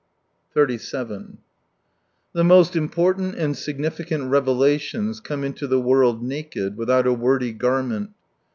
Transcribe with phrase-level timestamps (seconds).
[0.55, 1.37] 56 37
[2.33, 7.51] The most important and significant revela tions come into the world naked, without a wordy
[7.53, 8.09] garment.